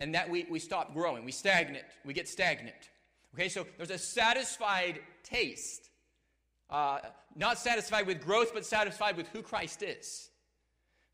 [0.00, 1.24] and that we, we stop growing.
[1.24, 1.82] We stagnate.
[2.04, 2.90] We get stagnant.
[3.34, 5.90] Okay, so there's a satisfied taste
[6.70, 6.98] Uh,
[7.34, 10.28] not satisfied with growth, but satisfied with who Christ is.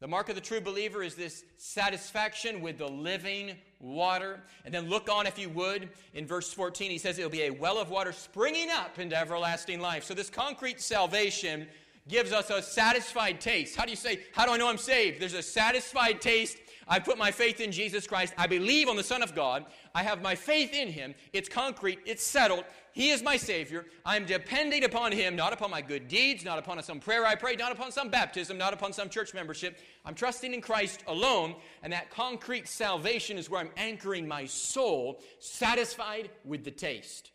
[0.04, 4.42] The mark of the true believer is this satisfaction with the living water.
[4.66, 7.50] And then look on, if you would, in verse 14, he says it'll be a
[7.50, 10.04] well of water springing up into everlasting life.
[10.04, 11.66] So, this concrete salvation
[12.06, 13.76] gives us a satisfied taste.
[13.76, 15.22] How do you say, How do I know I'm saved?
[15.22, 16.58] There's a satisfied taste.
[16.86, 18.34] I put my faith in Jesus Christ.
[18.36, 19.64] I believe on the Son of God.
[19.94, 21.14] I have my faith in Him.
[21.32, 22.64] It's concrete, it's settled.
[22.94, 23.86] He is my Savior.
[24.06, 27.56] I'm depending upon Him, not upon my good deeds, not upon some prayer I pray,
[27.56, 29.76] not upon some baptism, not upon some church membership.
[30.04, 35.20] I'm trusting in Christ alone, and that concrete salvation is where I'm anchoring my soul,
[35.40, 37.32] satisfied with the taste.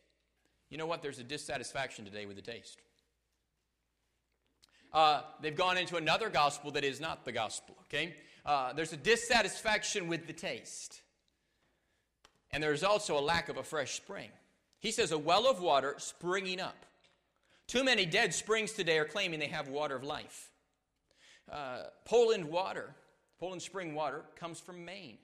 [0.70, 1.02] You know what?
[1.02, 2.82] There's a dissatisfaction today with the taste.
[4.94, 8.16] Uh, they've gone into another gospel that is not the gospel, okay?
[8.46, 11.02] Uh, there's a dissatisfaction with the taste.
[12.52, 14.30] And there's also a lack of a fresh spring.
[14.80, 16.86] He says, a well of water springing up.
[17.68, 20.50] Too many dead springs today are claiming they have water of life.
[21.52, 22.96] Uh, Poland water,
[23.40, 25.18] Poland spring water, comes from Maine.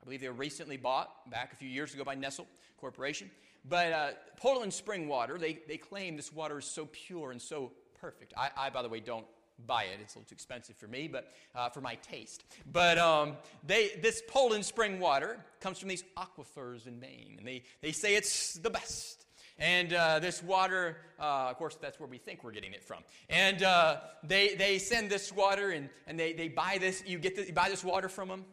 [0.00, 3.30] I believe they were recently bought back a few years ago by Nestle Corporation.
[3.64, 7.72] But uh, Poland spring water, they, they claim this water is so pure and so
[8.00, 8.34] perfect.
[8.36, 9.26] I, I, by the way, don't
[9.66, 9.98] buy it.
[10.00, 12.44] It's a little too expensive for me, but uh, for my taste.
[12.70, 17.62] But um, they, this Poland spring water comes from these aquifers in Maine, and they,
[17.80, 19.26] they say it's the best.
[19.58, 22.98] And uh, this water, uh, of course, that's where we think we're getting it from.
[23.28, 27.02] And uh, they, they send this water, and, and they, they buy this.
[27.06, 28.44] You get the, you buy this water from them,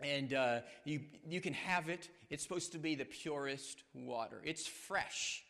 [0.00, 2.08] and uh, you, you can have it.
[2.30, 4.40] It's supposed to be the purest water.
[4.44, 5.44] It's fresh.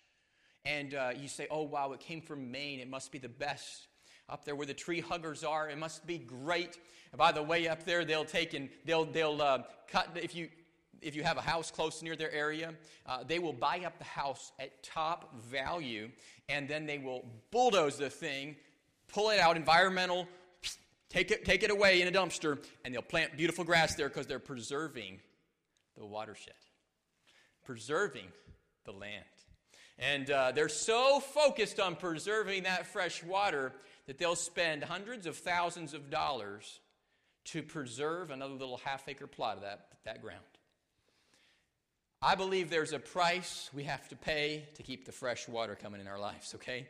[0.65, 2.81] And uh, you say, oh, wow, it came from Maine.
[2.81, 3.89] It must be the best
[4.33, 5.69] up there where the tree huggers are.
[5.69, 6.79] It must be great.
[7.13, 10.49] And by the way, up there, they'll take and they'll, they'll uh, cut, if you,
[11.03, 12.73] if you have a house close near their area,
[13.07, 16.09] uh, they will buy up the house at top value,
[16.49, 18.57] and then they will bulldoze the thing,
[19.09, 20.27] pull it out, environmental,
[21.11, 24.27] take it, take it away in a dumpster, and they'll plant beautiful grass there because
[24.27, 25.21] they're preserving
[25.99, 26.55] the watershed,
[27.67, 28.29] preserving
[28.87, 29.25] the land.
[29.99, 33.73] And uh, they're so focused on preserving that fresh water
[34.07, 36.81] that they'll spend hundreds of thousands of dollars
[37.45, 40.41] to preserve another little half acre plot of that, that ground.
[42.21, 46.01] I believe there's a price we have to pay to keep the fresh water coming
[46.01, 46.87] in our lives, okay?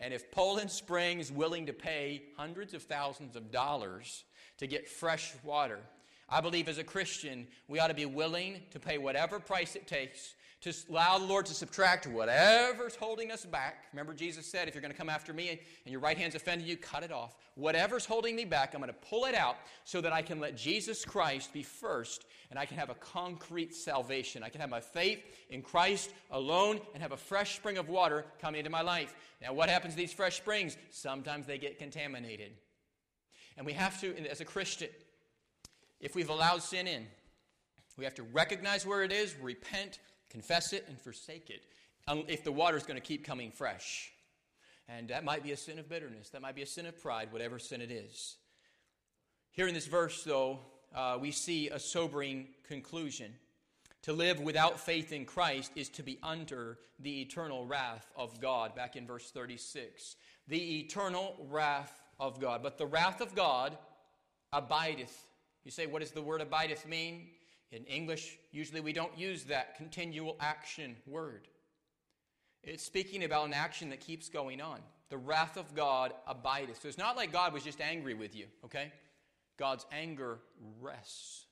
[0.00, 4.24] And if Poland Spring is willing to pay hundreds of thousands of dollars
[4.58, 5.78] to get fresh water,
[6.28, 9.86] I believe as a Christian, we ought to be willing to pay whatever price it
[9.86, 13.84] takes to allow the Lord to subtract whatever's holding us back.
[13.92, 16.66] Remember, Jesus said, if you're going to come after me and your right hand's offended
[16.66, 17.36] you, cut it off.
[17.54, 20.56] Whatever's holding me back, I'm going to pull it out so that I can let
[20.56, 24.42] Jesus Christ be first and I can have a concrete salvation.
[24.42, 28.24] I can have my faith in Christ alone and have a fresh spring of water
[28.40, 29.14] coming into my life.
[29.42, 30.78] Now, what happens to these fresh springs?
[30.90, 32.52] Sometimes they get contaminated.
[33.58, 34.88] And we have to, as a Christian,
[36.00, 37.06] if we've allowed sin in,
[37.98, 39.98] we have to recognize where it is, repent,
[40.34, 41.62] confess it, and forsake it
[42.28, 44.10] if the water is going to keep coming fresh.
[44.88, 46.30] And that might be a sin of bitterness.
[46.30, 48.34] That might be a sin of pride, whatever sin it is.
[49.52, 50.58] Here in this verse, though,
[50.92, 53.32] uh, we see a sobering conclusion.
[54.02, 58.74] To live without faith in Christ is to be under the eternal wrath of God.
[58.74, 60.16] Back in verse 36.
[60.48, 62.60] The eternal wrath of God.
[62.60, 63.78] But the wrath of God
[64.52, 65.28] abideth.
[65.64, 67.28] You say, what does the word abideth mean?
[67.72, 71.48] In English, usually we don't use that continual action word.
[72.62, 74.80] It's speaking about an action that keeps going on.
[75.10, 76.80] The wrath of God abideth.
[76.80, 78.92] So it's not like God was just angry with you, okay?
[79.58, 80.38] God's anger
[80.80, 81.44] rests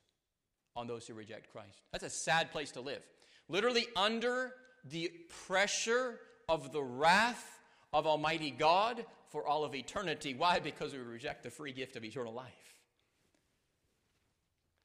[0.75, 1.83] on those who reject Christ.
[1.93, 3.03] That's a sad place to live.
[3.49, 5.11] Literally under the
[5.47, 7.61] pressure of the wrath
[7.93, 10.35] of Almighty God for all of eternity.
[10.35, 10.61] Why?
[10.61, 12.72] Because we reject the free gift of eternal life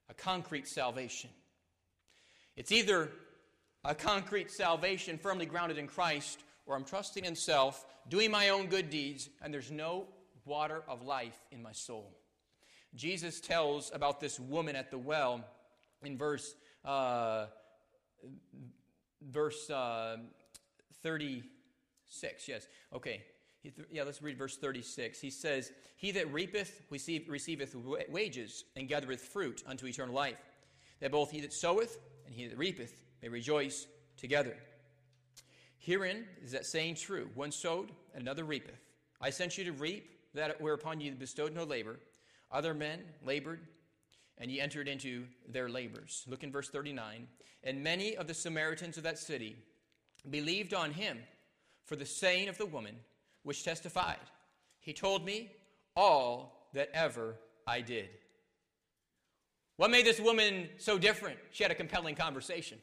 [0.09, 1.29] a concrete salvation.
[2.55, 3.11] It's either
[3.83, 8.67] a concrete salvation firmly grounded in Christ, or I'm trusting in self, doing my own
[8.67, 10.07] good deeds, and there's no
[10.45, 12.17] water of life in my soul.
[12.95, 15.43] Jesus tells about this woman at the well
[16.01, 17.45] in verse uh,
[19.21, 20.17] verse uh,
[21.03, 22.47] 36.
[22.47, 22.67] Yes.
[22.93, 23.23] Okay.
[23.91, 25.19] Yeah, let's read verse 36.
[25.19, 27.75] He says, He that reapeth receiveth
[28.09, 30.37] wages and gathereth fruit unto eternal life,
[30.99, 33.87] that both he that soweth and he that reapeth may rejoice
[34.17, 34.55] together.
[35.77, 38.81] Herein is that saying true one sowed and another reapeth.
[39.21, 41.99] I sent you to reap that whereupon ye bestowed no labor.
[42.51, 43.61] Other men labored,
[44.37, 46.23] and ye entered into their labors.
[46.27, 47.27] Look in verse 39.
[47.63, 49.57] And many of the Samaritans of that city
[50.29, 51.19] believed on him
[51.85, 52.95] for the saying of the woman
[53.47, 54.17] which testified.
[54.81, 55.53] He told me
[55.95, 57.35] all that ever
[57.65, 58.09] I did.
[59.77, 61.39] What made this woman so different?
[61.51, 62.77] She had a compelling conversation.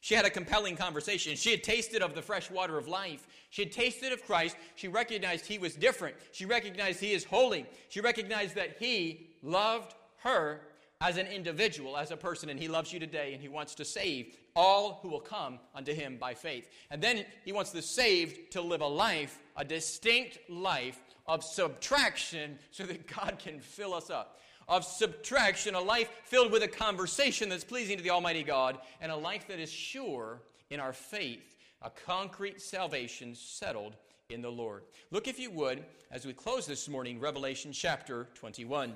[0.00, 1.36] She had a compelling conversation.
[1.36, 3.28] She had tasted of the fresh water of life.
[3.50, 4.56] She had tasted of Christ.
[4.74, 6.16] She recognized he was different.
[6.32, 7.66] She recognized he is holy.
[7.90, 10.62] She recognized that he loved her
[11.00, 13.84] as an individual, as a person, and he loves you today, and he wants to
[13.84, 16.68] save all who will come unto him by faith.
[16.90, 22.58] And then he wants the saved to live a life, a distinct life of subtraction,
[22.70, 24.40] so that God can fill us up
[24.70, 29.10] of subtraction, a life filled with a conversation that's pleasing to the Almighty God, and
[29.10, 30.40] a life that is sure
[30.70, 33.96] in our faith, a concrete salvation settled
[34.28, 34.84] in the Lord.
[35.10, 38.94] Look, if you would, as we close this morning, Revelation chapter 21.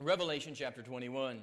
[0.00, 1.40] Revelation chapter 21.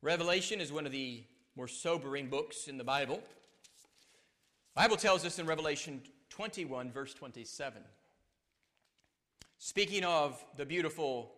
[0.00, 1.22] Revelation is one of the
[1.54, 3.22] more sobering books in the Bible.
[4.74, 7.80] The Bible tells us in Revelation 21, verse 27.
[9.58, 11.30] Speaking of the beautiful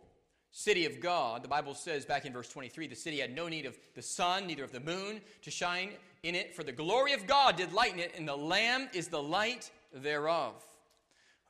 [0.51, 3.67] city of God, the Bible says back in verse 23 the city had no need
[3.67, 5.91] of the sun, neither of the moon to shine
[6.23, 9.23] in it, for the glory of God did lighten it, and the Lamb is the
[9.23, 10.55] light thereof.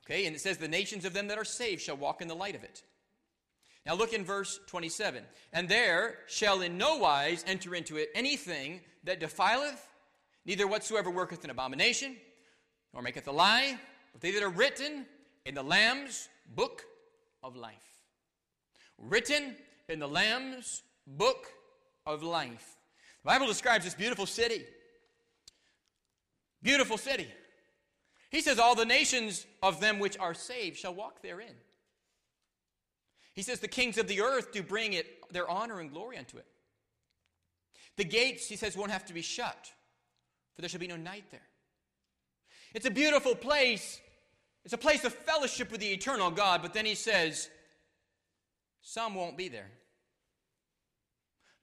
[0.05, 2.35] Okay, and it says, The nations of them that are saved shall walk in the
[2.35, 2.83] light of it.
[3.85, 5.23] Now look in verse 27.
[5.53, 9.87] And there shall in no wise enter into it anything that defileth,
[10.45, 12.15] neither whatsoever worketh an abomination,
[12.93, 13.77] nor maketh a lie,
[14.11, 15.05] but they that are written
[15.45, 16.83] in the Lamb's book
[17.43, 17.95] of life
[18.97, 19.55] written
[19.89, 21.47] in the Lamb's book
[22.05, 22.77] of life.
[23.23, 24.63] The Bible describes this beautiful city.
[26.61, 27.27] Beautiful city.
[28.29, 31.53] He says, All the nations of them which are saved shall walk therein.
[33.35, 36.37] He says, The kings of the earth do bring it their honor and glory unto
[36.37, 36.45] it.
[37.97, 39.71] The gates, he says, won't have to be shut,
[40.53, 41.47] for there shall be no night there.
[42.73, 44.01] It's a beautiful place.
[44.65, 47.49] It's a place of fellowship with the eternal God, but then he says,
[48.81, 49.69] some won't be there.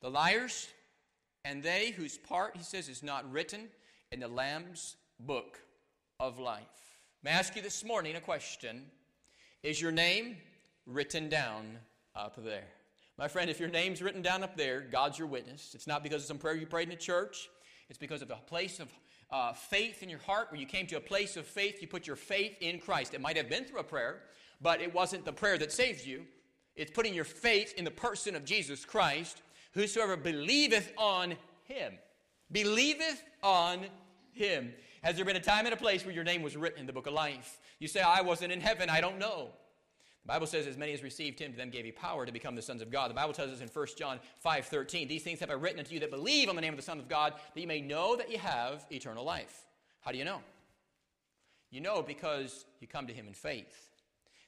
[0.01, 0.69] The liars
[1.45, 3.69] and they whose part, he says, is not written
[4.11, 5.59] in the Lamb's book
[6.21, 6.63] of life.
[7.23, 8.85] May I ask you this morning a question?
[9.63, 10.37] Is your name
[10.87, 11.79] written down
[12.15, 12.67] up there?
[13.19, 15.73] My friend, if your name's written down up there, God's your witness.
[15.75, 17.49] It's not because of some prayer you prayed in a church,
[17.89, 18.89] it's because of a place of
[19.31, 21.81] uh, faith in your heart where you came to a place of faith.
[21.81, 23.15] You put your faith in Christ.
[23.15, 24.23] It might have been through a prayer,
[24.61, 26.25] but it wasn't the prayer that saved you.
[26.77, 29.43] It's putting your faith in the person of Jesus Christ.
[29.73, 31.95] Whosoever believeth on him.
[32.51, 33.87] Believeth on
[34.33, 34.73] him.
[35.03, 36.93] Has there been a time and a place where your name was written in the
[36.93, 37.59] book of life?
[37.79, 39.51] You say, I wasn't in heaven, I don't know.
[40.25, 42.55] The Bible says, as many as received him, to them gave he power to become
[42.55, 43.11] the sons of God.
[43.11, 45.95] The Bible tells us in 1 John 5 13, These things have I written unto
[45.95, 48.15] you that believe on the name of the Son of God, that you may know
[48.17, 49.65] that you have eternal life.
[50.01, 50.41] How do you know?
[51.71, 53.89] You know because you come to him in faith.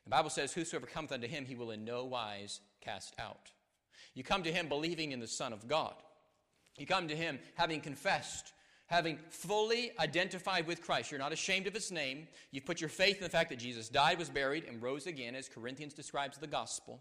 [0.05, 3.51] The Bible says, Whosoever cometh unto him, he will in no wise cast out.
[4.15, 5.95] You come to him believing in the Son of God.
[6.77, 8.53] You come to him having confessed,
[8.87, 11.11] having fully identified with Christ.
[11.11, 12.29] You're not ashamed of his name.
[12.51, 15.35] You've put your faith in the fact that Jesus died, was buried, and rose again,
[15.35, 17.01] as Corinthians describes the gospel.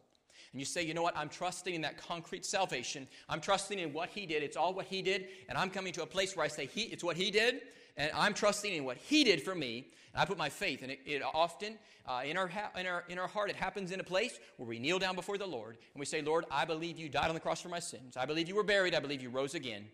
[0.51, 1.17] And you say, you know what?
[1.17, 3.07] I'm trusting in that concrete salvation.
[3.27, 4.43] I'm trusting in what he did.
[4.43, 5.27] It's all what he did.
[5.49, 7.61] And I'm coming to a place where I say, he, it's what he did.
[7.97, 9.87] And I'm trusting in what he did for me.
[10.13, 10.83] And I put my faith.
[10.83, 11.77] And it, it often,
[12.07, 14.69] uh, in, our ha- in, our, in our heart, it happens in a place where
[14.69, 17.33] we kneel down before the Lord and we say, Lord, I believe you died on
[17.33, 18.15] the cross for my sins.
[18.15, 18.93] I believe you were buried.
[18.93, 19.85] I believe you rose again.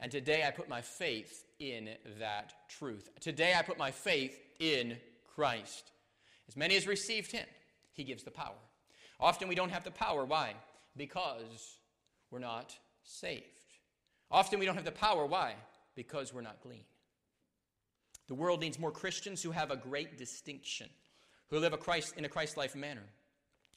[0.00, 3.10] And today I put my faith in that truth.
[3.20, 4.96] Today I put my faith in
[5.34, 5.92] Christ.
[6.48, 7.46] As many as received him,
[7.92, 8.56] he gives the power.
[9.20, 10.24] Often we don't have the power.
[10.24, 10.54] Why?
[10.96, 11.76] Because
[12.30, 12.74] we're not
[13.04, 13.44] saved.
[14.30, 15.26] Often we don't have the power.
[15.26, 15.54] Why?
[15.94, 16.84] Because we're not clean.
[18.28, 20.88] The world needs more Christians who have a great distinction,
[21.50, 23.02] who live a Christ in a Christ-like manner,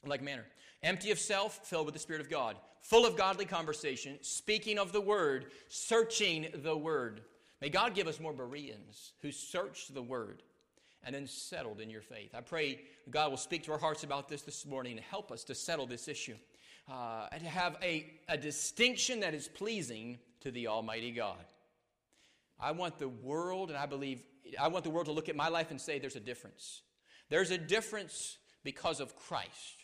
[0.05, 0.45] like manner,
[0.83, 4.91] empty of self, filled with the Spirit of God, full of godly conversation, speaking of
[4.91, 7.21] the Word, searching the Word.
[7.61, 10.43] May God give us more Bereans who search the Word
[11.03, 12.35] and then settled in your faith.
[12.35, 15.43] I pray God will speak to our hearts about this this morning and help us
[15.45, 16.35] to settle this issue
[16.91, 21.43] uh, and to have a, a distinction that is pleasing to the Almighty God.
[22.59, 24.21] I want the world, and I believe,
[24.59, 26.81] I want the world to look at my life and say there's a difference.
[27.29, 29.82] There's a difference because of Christ.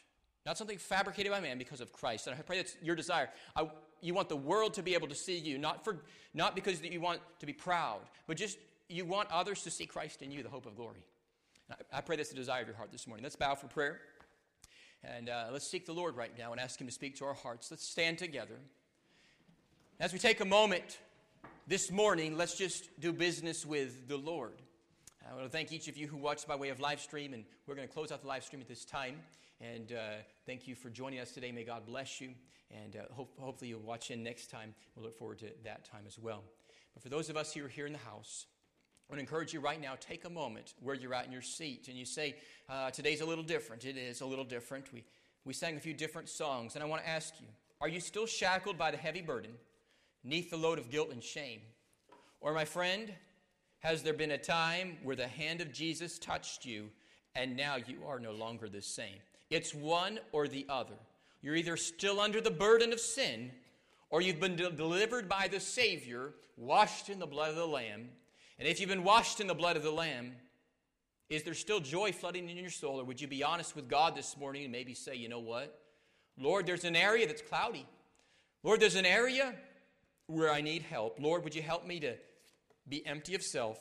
[0.50, 2.26] Not something fabricated by man, because of Christ.
[2.26, 3.30] And I pray that's your desire.
[3.56, 3.70] I,
[4.02, 5.98] you want the world to be able to see you, not, for,
[6.34, 10.24] not because you want to be proud, but just you want others to see Christ
[10.24, 11.04] in you, the hope of glory.
[11.94, 13.24] I pray that's the desire of your heart this morning.
[13.24, 14.00] Let's bow for prayer.
[15.04, 17.36] And uh, let's seek the Lord right now and ask Him to speak to our
[17.36, 17.70] hearts.
[17.70, 18.56] Let's stand together.
[20.00, 20.98] As we take a moment
[21.68, 24.64] this morning, let's just do business with the Lord.
[25.30, 27.46] I want to thank each of you who watched by way of live stream, and
[27.68, 29.18] we're going to close out the live stream at this time.
[29.62, 31.52] And uh, thank you for joining us today.
[31.52, 32.30] May God bless you,
[32.72, 34.74] and uh, hope, hopefully you'll watch in next time.
[34.96, 36.44] We'll look forward to that time as well.
[36.94, 38.46] But for those of us who are here in the house,
[39.10, 41.42] I want to encourage you right now, take a moment where you're at in your
[41.42, 42.38] seat and you say,
[42.70, 43.84] uh, Today's a little different.
[43.84, 44.94] It is a little different.
[44.94, 45.04] We,
[45.44, 47.48] we sang a few different songs, and I want to ask you
[47.82, 49.52] Are you still shackled by the heavy burden,
[50.24, 51.60] neath the load of guilt and shame?
[52.40, 53.14] Or, my friend,
[53.80, 56.90] has there been a time where the hand of Jesus touched you
[57.36, 59.20] and now you are no longer the same?
[59.50, 60.96] It's one or the other.
[61.42, 63.52] You're either still under the burden of sin
[64.10, 68.10] or you've been de- delivered by the Savior, washed in the blood of the Lamb,
[68.58, 70.34] and if you've been washed in the blood of the Lamb,
[71.30, 73.00] is there still joy flooding in your soul?
[73.00, 75.80] Or would you be honest with God this morning and maybe say, you know what?
[76.38, 77.86] Lord, there's an area that's cloudy.
[78.64, 79.54] Lord, there's an area
[80.26, 81.20] where I need help.
[81.20, 82.16] Lord, would you help me to
[82.88, 83.80] be empty of self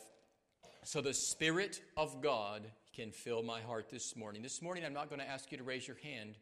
[0.85, 2.62] so the Spirit of God
[2.99, 4.42] can fill my heart this morning?
[4.42, 6.36] This morning, I'm not going to ask you to raise your hand.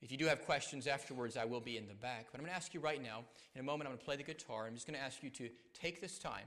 [0.00, 2.26] If you do have questions afterwards, I will be in the back.
[2.30, 3.24] But I'm going to ask you right now,
[3.56, 4.68] in a moment, I'm going to play the guitar.
[4.68, 6.44] I'm just going to ask you to take this time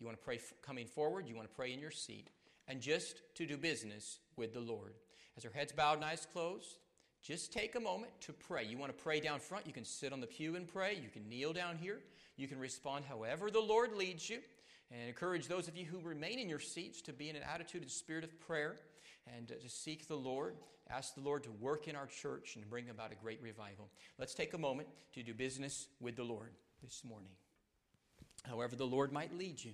[0.00, 2.30] you want to pray coming forward, you want to pray in your seat,
[2.66, 4.94] and just to do business with the Lord.
[5.36, 6.78] As our heads bowed and eyes closed,
[7.22, 8.64] just take a moment to pray.
[8.64, 10.94] You want to pray down front, you can sit on the pew and pray.
[10.94, 12.00] You can kneel down here.
[12.38, 14.38] You can respond however the Lord leads you.
[14.92, 17.82] And encourage those of you who remain in your seats to be in an attitude
[17.82, 18.76] of spirit of prayer
[19.36, 20.54] and to seek the Lord.
[20.90, 23.88] Ask the Lord to work in our church and bring about a great revival.
[24.18, 26.50] Let's take a moment to do business with the Lord
[26.82, 27.30] this morning.
[28.44, 29.72] However, the Lord might lead you.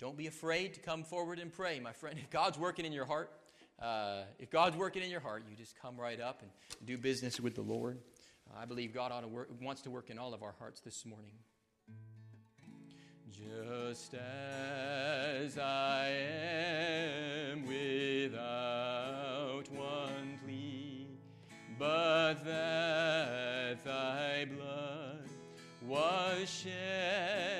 [0.00, 2.18] Don't be afraid to come forward and pray, my friend.
[2.18, 3.30] If God's working in your heart,
[3.80, 6.50] uh, if God's working in your heart, you just come right up and
[6.84, 7.98] do business with the Lord.
[8.56, 11.32] I believe God to work, wants to work in all of our hearts this morning.
[13.36, 18.34] Just as I am without
[19.70, 21.06] one plea,
[21.78, 25.28] but that thy blood
[25.86, 27.55] was shed